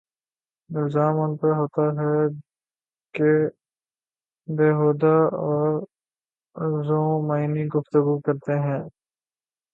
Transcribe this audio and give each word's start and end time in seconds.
الزام 0.69 1.15
ان 1.19 1.31
پہ 1.37 1.49
ہوتاہے 1.57 2.15
کہ 3.15 3.29
بیہودہ 4.47 5.15
اورذومعنی 6.55 7.63
گفتگو 7.75 8.15
کرتے 8.19 8.53
ہیں۔ 8.59 8.81